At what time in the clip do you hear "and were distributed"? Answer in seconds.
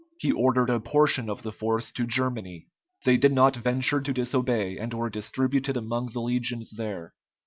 4.79-5.77